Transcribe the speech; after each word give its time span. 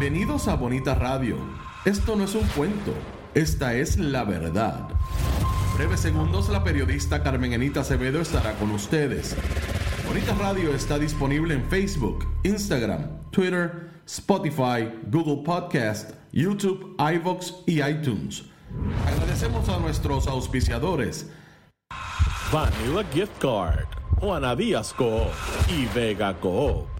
Bienvenidos 0.00 0.48
a 0.48 0.54
Bonita 0.54 0.94
Radio. 0.94 1.36
Esto 1.84 2.16
no 2.16 2.24
es 2.24 2.34
un 2.34 2.46
cuento, 2.56 2.94
esta 3.34 3.74
es 3.74 3.98
la 3.98 4.24
verdad. 4.24 4.88
En 5.72 5.76
breves 5.76 6.00
segundos 6.00 6.48
la 6.48 6.64
periodista 6.64 7.22
Carmen 7.22 7.52
Enita 7.52 7.80
Acevedo 7.80 8.22
estará 8.22 8.54
con 8.54 8.70
ustedes. 8.70 9.36
Bonita 10.08 10.34
Radio 10.36 10.74
está 10.74 10.98
disponible 10.98 11.52
en 11.52 11.68
Facebook, 11.68 12.26
Instagram, 12.44 13.10
Twitter, 13.30 13.90
Spotify, 14.06 14.90
Google 15.10 15.42
Podcast, 15.44 16.12
YouTube, 16.32 16.96
iVoox 16.98 17.56
y 17.66 17.82
iTunes. 17.82 18.44
Agradecemos 19.06 19.68
a 19.68 19.78
nuestros 19.80 20.26
auspiciadores. 20.26 21.30
Vanilla 22.50 23.04
Gift 23.12 23.38
Card, 23.38 23.84
Juana 24.18 24.56
Díaz 24.56 24.94
Coop 24.94 25.28
y 25.68 25.84
Vega 25.94 26.32
Coop. 26.40 26.99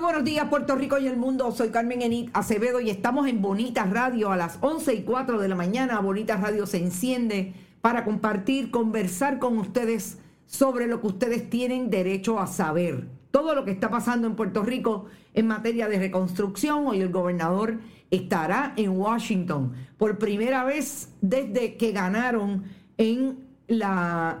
Muy 0.00 0.12
buenos 0.12 0.24
días, 0.24 0.48
Puerto 0.48 0.76
Rico 0.76 0.96
y 0.96 1.06
el 1.06 1.18
mundo. 1.18 1.52
Soy 1.52 1.68
Carmen 1.68 2.00
Enit 2.00 2.30
Acevedo 2.32 2.80
y 2.80 2.88
estamos 2.88 3.28
en 3.28 3.42
Bonitas 3.42 3.90
Radio 3.90 4.32
a 4.32 4.36
las 4.38 4.56
11 4.62 4.94
y 4.94 5.02
4 5.02 5.38
de 5.38 5.46
la 5.46 5.54
mañana. 5.54 6.00
Bonitas 6.00 6.40
Radio 6.40 6.64
se 6.64 6.78
enciende 6.78 7.52
para 7.82 8.06
compartir, 8.06 8.70
conversar 8.70 9.38
con 9.38 9.58
ustedes 9.58 10.16
sobre 10.46 10.86
lo 10.86 11.02
que 11.02 11.08
ustedes 11.08 11.50
tienen 11.50 11.90
derecho 11.90 12.40
a 12.40 12.46
saber. 12.46 13.08
Todo 13.30 13.54
lo 13.54 13.66
que 13.66 13.72
está 13.72 13.90
pasando 13.90 14.26
en 14.26 14.36
Puerto 14.36 14.62
Rico 14.62 15.04
en 15.34 15.46
materia 15.46 15.86
de 15.86 15.98
reconstrucción. 15.98 16.86
Hoy 16.86 17.02
el 17.02 17.12
gobernador 17.12 17.78
estará 18.10 18.72
en 18.76 18.92
Washington 18.92 19.74
por 19.98 20.16
primera 20.16 20.64
vez 20.64 21.12
desde 21.20 21.76
que 21.76 21.92
ganaron 21.92 22.64
en 22.96 23.40
la 23.68 24.40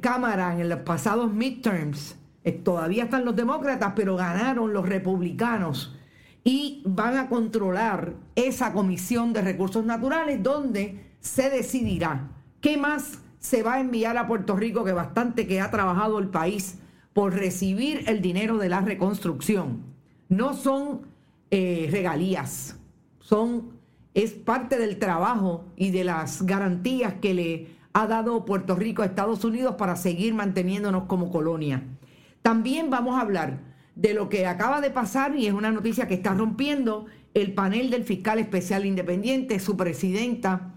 Cámara 0.00 0.60
en 0.60 0.68
los 0.68 0.78
pasados 0.82 1.32
midterms 1.32 2.21
todavía 2.50 3.04
están 3.04 3.24
los 3.24 3.36
demócratas, 3.36 3.92
pero 3.94 4.16
ganaron 4.16 4.72
los 4.72 4.88
republicanos 4.88 5.96
y 6.44 6.82
van 6.84 7.16
a 7.16 7.28
controlar 7.28 8.14
esa 8.34 8.72
comisión 8.72 9.32
de 9.32 9.42
recursos 9.42 9.84
naturales 9.84 10.42
donde 10.42 11.12
se 11.20 11.50
decidirá 11.50 12.30
qué 12.60 12.76
más 12.76 13.20
se 13.38 13.62
va 13.62 13.74
a 13.74 13.80
enviar 13.80 14.16
a 14.16 14.26
Puerto 14.26 14.56
Rico, 14.56 14.84
que 14.84 14.92
bastante 14.92 15.46
que 15.46 15.60
ha 15.60 15.70
trabajado 15.70 16.18
el 16.18 16.28
país 16.28 16.78
por 17.12 17.34
recibir 17.34 18.04
el 18.06 18.22
dinero 18.22 18.56
de 18.58 18.68
la 18.68 18.80
reconstrucción. 18.80 19.82
No 20.28 20.54
son 20.54 21.02
eh, 21.50 21.88
regalías, 21.90 22.76
son, 23.20 23.72
es 24.14 24.32
parte 24.32 24.78
del 24.78 24.98
trabajo 24.98 25.64
y 25.76 25.90
de 25.90 26.04
las 26.04 26.42
garantías 26.42 27.14
que 27.14 27.34
le 27.34 27.68
ha 27.92 28.06
dado 28.06 28.44
Puerto 28.44 28.74
Rico 28.76 29.02
a 29.02 29.06
Estados 29.06 29.44
Unidos 29.44 29.74
para 29.76 29.96
seguir 29.96 30.34
manteniéndonos 30.34 31.04
como 31.04 31.30
colonia. 31.30 31.82
También 32.42 32.90
vamos 32.90 33.16
a 33.16 33.22
hablar 33.22 33.60
de 33.94 34.14
lo 34.14 34.28
que 34.28 34.46
acaba 34.46 34.80
de 34.80 34.90
pasar 34.90 35.36
y 35.36 35.46
es 35.46 35.52
una 35.52 35.70
noticia 35.70 36.08
que 36.08 36.14
está 36.14 36.34
rompiendo 36.34 37.06
el 37.34 37.54
panel 37.54 37.90
del 37.90 38.04
fiscal 38.04 38.38
especial 38.38 38.84
independiente, 38.84 39.58
su 39.58 39.76
presidenta, 39.76 40.74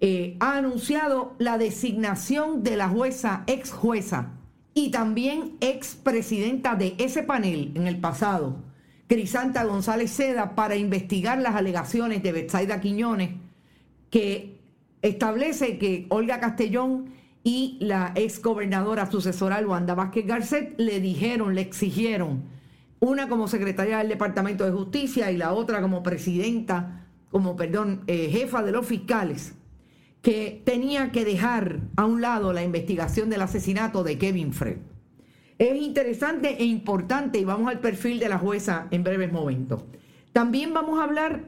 eh, 0.00 0.36
ha 0.40 0.56
anunciado 0.56 1.36
la 1.38 1.58
designación 1.58 2.64
de 2.64 2.76
la 2.76 2.88
jueza, 2.88 3.44
ex 3.46 3.70
jueza 3.70 4.32
y 4.74 4.90
también 4.90 5.56
ex 5.60 5.94
presidenta 5.94 6.74
de 6.74 6.96
ese 6.98 7.22
panel 7.22 7.70
en 7.74 7.86
el 7.86 8.00
pasado, 8.00 8.56
Crisanta 9.06 9.64
González 9.64 10.10
Seda, 10.10 10.54
para 10.54 10.74
investigar 10.74 11.38
las 11.38 11.54
alegaciones 11.54 12.22
de 12.22 12.32
Betsaida 12.32 12.80
Quiñones, 12.80 13.30
que 14.10 14.58
establece 15.02 15.78
que 15.78 16.06
Olga 16.08 16.40
Castellón 16.40 17.12
y 17.44 17.78
la 17.80 18.12
ex 18.14 18.40
gobernadora 18.40 19.10
sucesora 19.10 19.60
Luanda 19.60 19.94
Vázquez 19.94 20.26
Garcet 20.26 20.74
le 20.78 21.00
dijeron, 21.00 21.54
le 21.54 21.62
exigieron, 21.62 22.44
una 23.00 23.28
como 23.28 23.48
secretaria 23.48 23.98
del 23.98 24.08
Departamento 24.08 24.64
de 24.64 24.70
Justicia 24.70 25.32
y 25.32 25.36
la 25.36 25.52
otra 25.52 25.82
como 25.82 26.04
presidenta, 26.04 27.08
como, 27.30 27.56
perdón, 27.56 28.02
eh, 28.06 28.28
jefa 28.30 28.62
de 28.62 28.70
los 28.70 28.86
fiscales, 28.86 29.54
que 30.20 30.62
tenía 30.64 31.10
que 31.10 31.24
dejar 31.24 31.80
a 31.96 32.04
un 32.04 32.20
lado 32.20 32.52
la 32.52 32.62
investigación 32.62 33.28
del 33.28 33.42
asesinato 33.42 34.04
de 34.04 34.18
Kevin 34.18 34.52
Fred. 34.52 34.76
Es 35.58 35.80
interesante 35.80 36.62
e 36.62 36.64
importante 36.64 37.38
y 37.38 37.44
vamos 37.44 37.68
al 37.68 37.80
perfil 37.80 38.20
de 38.20 38.28
la 38.28 38.38
jueza 38.38 38.86
en 38.92 39.02
breves 39.02 39.32
momentos. 39.32 39.82
También 40.32 40.72
vamos 40.72 41.00
a 41.00 41.04
hablar 41.04 41.44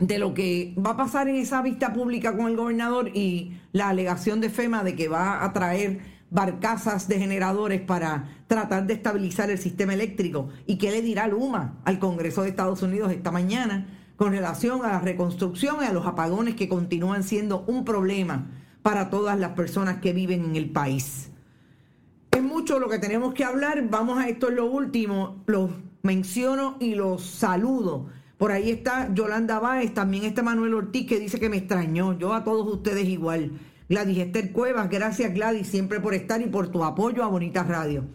de 0.00 0.18
lo 0.18 0.32
que 0.34 0.74
va 0.84 0.92
a 0.92 0.96
pasar 0.96 1.28
en 1.28 1.36
esa 1.36 1.62
vista 1.62 1.92
pública 1.92 2.34
con 2.36 2.48
el 2.48 2.56
gobernador 2.56 3.10
y 3.14 3.52
la 3.72 3.90
alegación 3.90 4.40
de 4.40 4.48
FEMA 4.48 4.82
de 4.82 4.96
que 4.96 5.08
va 5.08 5.44
a 5.44 5.52
traer 5.52 6.00
barcazas 6.30 7.06
de 7.06 7.18
generadores 7.18 7.82
para 7.82 8.28
tratar 8.46 8.86
de 8.86 8.94
estabilizar 8.94 9.50
el 9.50 9.58
sistema 9.58 9.94
eléctrico. 9.94 10.48
¿Y 10.66 10.78
qué 10.78 10.90
le 10.90 11.02
dirá 11.02 11.26
Luma 11.28 11.80
al 11.84 11.98
Congreso 11.98 12.42
de 12.42 12.48
Estados 12.48 12.82
Unidos 12.82 13.12
esta 13.12 13.30
mañana 13.30 13.86
con 14.16 14.32
relación 14.32 14.84
a 14.84 14.92
la 14.92 15.00
reconstrucción 15.00 15.76
y 15.82 15.86
a 15.86 15.92
los 15.92 16.06
apagones 16.06 16.54
que 16.54 16.68
continúan 16.68 17.22
siendo 17.22 17.64
un 17.66 17.84
problema 17.84 18.50
para 18.82 19.10
todas 19.10 19.38
las 19.38 19.50
personas 19.50 19.98
que 19.98 20.14
viven 20.14 20.44
en 20.44 20.56
el 20.56 20.70
país? 20.70 21.30
Es 22.30 22.42
mucho 22.42 22.78
lo 22.78 22.88
que 22.88 22.98
tenemos 22.98 23.34
que 23.34 23.44
hablar. 23.44 23.88
Vamos 23.90 24.18
a 24.18 24.28
esto 24.28 24.48
es 24.48 24.54
lo 24.54 24.66
último. 24.66 25.42
Los 25.46 25.70
menciono 26.02 26.76
y 26.80 26.94
los 26.94 27.22
saludo 27.22 28.08
por 28.40 28.52
ahí 28.52 28.70
está 28.70 29.12
Yolanda 29.12 29.58
Báez, 29.58 29.92
también 29.92 30.24
está 30.24 30.42
Manuel 30.42 30.72
Ortiz 30.72 31.06
que 31.06 31.20
dice 31.20 31.38
que 31.38 31.50
me 31.50 31.58
extrañó. 31.58 32.18
Yo 32.18 32.32
a 32.32 32.42
todos 32.42 32.66
ustedes 32.72 33.06
igual. 33.06 33.50
Gladys 33.86 34.16
Esther 34.16 34.50
Cuevas, 34.50 34.88
gracias 34.88 35.34
Gladys 35.34 35.66
siempre 35.66 36.00
por 36.00 36.14
estar 36.14 36.40
y 36.40 36.46
por 36.46 36.68
tu 36.68 36.82
apoyo 36.82 37.22
a 37.22 37.26
Bonitas 37.26 37.68
Radio. 37.68 38.06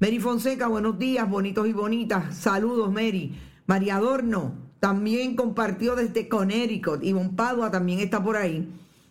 Mary 0.00 0.20
Fonseca, 0.20 0.68
buenos 0.68 0.98
días, 0.98 1.28
bonitos 1.28 1.68
y 1.68 1.74
bonitas. 1.74 2.34
Saludos, 2.34 2.90
Mary. 2.90 3.38
María 3.66 3.96
Adorno 3.96 4.54
también 4.80 5.36
compartió 5.36 5.96
desde 5.96 6.28
Connecticut. 6.30 7.04
Ivonne 7.04 7.34
Padua 7.36 7.70
también 7.70 8.00
está 8.00 8.24
por 8.24 8.38
ahí. 8.38 8.66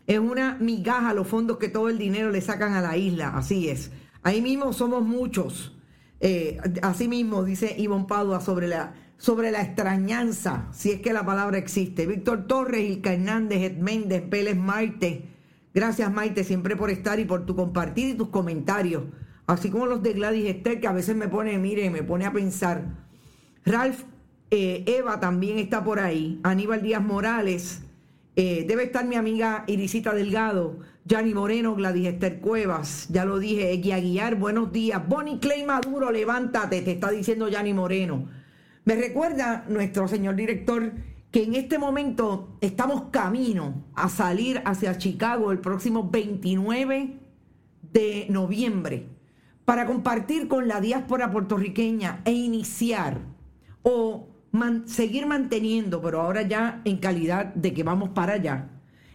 Es 0.08 0.18
una 0.18 0.58
migaja 0.60 1.14
los 1.14 1.28
fondos 1.28 1.58
que 1.58 1.70
todo 1.70 1.88
el 1.88 2.00
dinero 2.00 2.32
le 2.32 2.42
sacan 2.42 2.74
a 2.74 2.82
la 2.82 2.98
isla. 2.98 3.38
Así 3.38 3.70
es. 3.70 3.92
Ahí 4.24 4.42
mismo 4.42 4.74
somos 4.74 5.04
muchos. 5.04 5.78
Eh, 6.20 6.58
así 6.82 7.08
mismo 7.08 7.44
dice 7.44 7.76
Ivonne 7.78 8.08
Padua 8.08 8.42
sobre 8.42 8.68
la 8.68 8.96
sobre 9.24 9.52
la 9.52 9.62
extrañanza, 9.62 10.68
si 10.74 10.92
es 10.92 11.00
que 11.00 11.14
la 11.14 11.26
palabra 11.26 11.58
existe. 11.58 12.06
Víctor 12.06 12.46
Torres, 12.46 12.84
Ilka 12.84 13.14
Hernández, 13.14 13.62
Ed 13.62 13.78
Méndez, 13.78 14.22
Pérez 14.22 14.58
Maite. 14.58 15.30
Gracias 15.74 16.12
Maite 16.12 16.44
siempre 16.44 16.76
por 16.76 16.90
estar 16.90 17.22
y 17.22 17.24
por 17.24 17.46
tu 17.46 17.56
compartir 17.56 18.10
y 18.10 18.14
tus 18.16 18.28
comentarios. 18.28 19.04
Así 19.48 19.70
como 19.70 19.86
los 19.86 20.04
de 20.04 20.12
Gladys 20.12 20.50
Esther, 20.50 20.82
que 20.82 20.88
a 20.88 20.92
veces 20.92 21.16
me 21.16 21.30
pone, 21.30 21.58
mire, 21.58 21.90
me 21.90 22.04
pone 22.04 22.26
a 22.26 22.34
pensar. 22.34 22.84
Ralph 23.66 24.02
Eh, 24.52 24.84
Eva 24.88 25.22
también 25.22 25.58
está 25.58 25.86
por 25.86 26.02
ahí. 26.02 26.42
Aníbal 26.44 26.82
Díaz 26.82 27.02
Morales. 27.02 27.82
Eh, 28.36 28.66
debe 28.68 28.84
estar 28.84 29.06
mi 29.06 29.16
amiga 29.16 29.64
Irisita 29.68 30.14
Delgado. 30.14 30.80
Yanni 31.06 31.34
Moreno, 31.34 31.76
Gladys 31.76 32.08
Esther 32.10 32.42
Cuevas. 32.42 33.08
Ya 33.10 33.24
lo 33.24 33.40
dije. 33.40 33.72
Egui 33.72 33.94
Aguiar, 33.94 34.36
buenos 34.36 34.74
días. 34.74 35.02
Bonnie 35.08 35.40
Clay 35.40 35.64
Maduro, 35.64 36.12
levántate, 36.12 36.82
te 36.82 36.92
está 36.92 37.10
diciendo 37.10 37.48
Yanni 37.48 37.74
Moreno. 37.74 38.43
Me 38.86 38.96
recuerda 38.96 39.64
nuestro 39.70 40.10
señor 40.10 40.36
director 40.36 40.92
que 41.32 41.44
en 41.44 41.56
este 41.56 41.80
momento 41.80 42.58
estamos 42.60 43.04
camino 43.12 43.86
a 43.96 44.10
salir 44.10 44.62
hacia 44.66 44.98
Chicago 44.98 45.54
el 45.54 45.60
próximo 45.60 46.10
29 46.10 47.18
de 47.94 48.28
noviembre 48.30 49.08
para 49.64 49.86
compartir 49.86 50.50
con 50.50 50.68
la 50.68 50.82
diáspora 50.82 51.32
puertorriqueña 51.32 52.22
e 52.26 52.34
iniciar 52.34 53.22
o 53.84 54.28
seguir 54.86 55.28
manteniendo, 55.28 56.02
pero 56.02 56.22
ahora 56.22 56.42
ya 56.42 56.82
en 56.84 56.98
calidad 56.98 57.54
de 57.56 57.74
que 57.74 57.84
vamos 57.84 58.10
para 58.10 58.34
allá, 58.34 58.70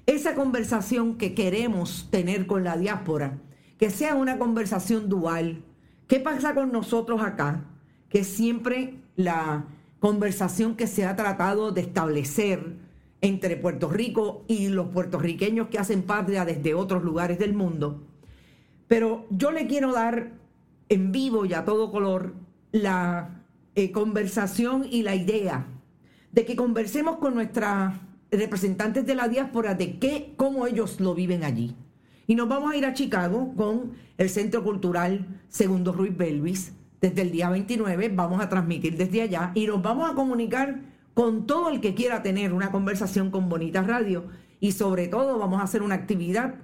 esa 0.07 0.35
conversación 0.35 1.19
que 1.19 1.35
queremos 1.35 2.09
tener 2.11 2.47
con 2.47 2.65
la 2.65 2.79
diáspora, 2.79 3.39
que 3.79 3.91
sea 3.91 4.15
una 4.15 4.39
conversación 4.39 5.11
dual. 5.11 5.63
¿Qué 6.07 6.21
pasa 6.21 6.55
con 6.55 6.73
nosotros 6.73 7.21
acá? 7.21 7.67
Que 8.09 8.25
siempre 8.25 8.95
la 9.17 9.67
conversación 10.01 10.77
que 10.77 10.87
se 10.87 11.05
ha 11.05 11.17
tratado 11.17 11.73
de 11.73 11.81
establecer 11.83 12.77
entre 13.21 13.57
Puerto 13.57 13.89
Rico 13.89 14.45
y 14.47 14.69
los 14.69 14.89
puertorriqueños 14.89 15.69
que 15.69 15.79
hacen 15.79 16.03
patria 16.03 16.45
desde 16.45 16.75
otros 16.75 17.03
lugares 17.03 17.39
del 17.39 17.55
mundo. 17.55 18.03
Pero 18.87 19.27
yo 19.31 19.51
le 19.51 19.67
quiero 19.67 19.93
dar 19.93 20.33
en 20.89 21.13
vivo 21.13 21.45
y 21.45 21.53
a 21.53 21.65
todo 21.65 21.91
color 21.91 22.35
la 22.73 23.45
eh, 23.75 23.91
conversación 23.93 24.87
y 24.91 25.03
la 25.03 25.15
idea 25.15 25.67
de 26.33 26.45
que 26.45 26.57
conversemos 26.57 27.19
con 27.19 27.35
nuestras 27.35 27.95
representantes 28.31 29.07
de 29.07 29.15
la 29.15 29.29
diáspora 29.29 29.75
de 29.75 29.99
qué, 29.99 30.35
cómo 30.37 30.67
ellos 30.67 31.01
lo 31.01 31.15
viven 31.15 31.45
allí. 31.45 31.75
Y 32.27 32.35
nos 32.35 32.49
vamos 32.49 32.73
a 32.73 32.77
ir 32.77 32.85
a 32.85 32.93
Chicago 32.93 33.55
con 33.57 33.93
el 34.19 34.29
Centro 34.29 34.63
Cultural 34.63 35.41
Segundo 35.49 35.93
Ruiz 35.93 36.17
Belvis. 36.17 36.73
Desde 37.01 37.23
el 37.23 37.31
día 37.31 37.49
29 37.49 38.11
vamos 38.11 38.41
a 38.41 38.49
transmitir 38.49 38.97
desde 38.97 39.23
allá 39.23 39.53
y 39.55 39.67
nos 39.67 39.81
vamos 39.83 40.11
a 40.11 40.15
comunicar 40.15 40.81
con 41.15 41.47
todo 41.47 41.71
el 41.71 41.81
que 41.81 41.95
quiera 41.95 42.23
tener 42.23 42.53
una 42.53 42.71
conversación 42.71 43.31
con 43.31 43.49
Bonita 43.49 43.83
Radio. 43.83 44.27
Y 44.61 44.73
sobre 44.73 45.09
todo 45.09 45.39
vamos 45.39 45.61
a 45.61 45.65
hacer 45.65 45.83
una 45.83 45.95
actividad 45.95 46.57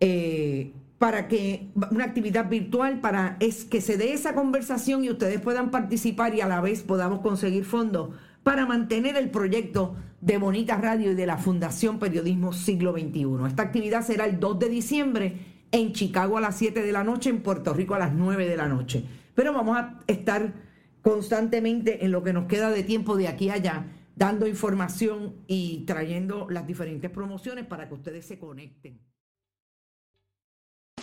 eh, 0.00 0.72
para 0.98 1.28
que 1.28 1.68
una 1.90 2.04
actividad 2.04 2.48
virtual 2.48 3.00
para 3.00 3.38
que 3.38 3.80
se 3.80 3.96
dé 3.96 4.12
esa 4.12 4.34
conversación 4.34 5.04
y 5.04 5.10
ustedes 5.10 5.40
puedan 5.40 5.70
participar 5.70 6.34
y 6.34 6.40
a 6.40 6.48
la 6.48 6.60
vez 6.60 6.82
podamos 6.82 7.20
conseguir 7.20 7.64
fondos 7.64 8.10
para 8.42 8.66
mantener 8.66 9.16
el 9.16 9.30
proyecto 9.30 9.96
de 10.20 10.38
Bonita 10.38 10.76
Radio 10.76 11.12
y 11.12 11.14
de 11.14 11.26
la 11.26 11.36
Fundación 11.36 11.98
Periodismo 11.98 12.52
Siglo 12.52 12.92
XXI. 12.92 13.26
Esta 13.46 13.62
actividad 13.64 14.02
será 14.02 14.26
el 14.26 14.40
2 14.40 14.58
de 14.58 14.68
diciembre 14.68 15.36
en 15.72 15.92
Chicago 15.92 16.38
a 16.38 16.40
las 16.40 16.56
7 16.56 16.82
de 16.82 16.92
la 16.92 17.04
noche, 17.04 17.30
en 17.30 17.42
Puerto 17.42 17.74
Rico 17.74 17.94
a 17.94 17.98
las 17.98 18.14
9 18.14 18.48
de 18.48 18.56
la 18.56 18.68
noche. 18.68 19.04
Pero 19.34 19.52
vamos 19.52 19.76
a 19.76 20.00
estar 20.06 20.54
constantemente 21.02 22.04
en 22.04 22.12
lo 22.12 22.22
que 22.22 22.32
nos 22.32 22.46
queda 22.46 22.70
de 22.70 22.82
tiempo 22.82 23.16
de 23.16 23.28
aquí 23.28 23.50
a 23.50 23.54
allá, 23.54 23.86
dando 24.16 24.46
información 24.46 25.44
y 25.46 25.84
trayendo 25.86 26.48
las 26.48 26.66
diferentes 26.66 27.10
promociones 27.10 27.66
para 27.66 27.88
que 27.88 27.94
ustedes 27.94 28.26
se 28.26 28.38
conecten. 28.38 29.00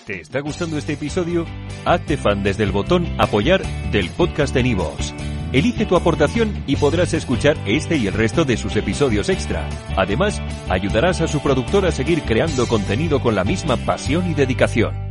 ¿Te 0.05 0.21
está 0.21 0.39
gustando 0.39 0.77
este 0.77 0.93
episodio? 0.93 1.45
Hazte 1.85 2.17
fan 2.17 2.41
desde 2.41 2.63
el 2.63 2.71
botón 2.71 3.05
Apoyar 3.19 3.61
del 3.91 4.09
podcast 4.09 4.53
de 4.53 4.63
Nivos. 4.63 5.13
Elige 5.53 5.85
tu 5.85 5.95
aportación 5.95 6.63
y 6.65 6.77
podrás 6.77 7.13
escuchar 7.13 7.57
este 7.67 7.97
y 7.97 8.07
el 8.07 8.13
resto 8.13 8.45
de 8.45 8.57
sus 8.57 8.75
episodios 8.77 9.29
extra. 9.29 9.69
Además, 9.97 10.41
ayudarás 10.69 11.21
a 11.21 11.27
su 11.27 11.41
productor 11.41 11.85
a 11.85 11.91
seguir 11.91 12.23
creando 12.23 12.67
contenido 12.67 13.21
con 13.21 13.35
la 13.35 13.43
misma 13.43 13.77
pasión 13.77 14.31
y 14.31 14.33
dedicación. 14.33 15.10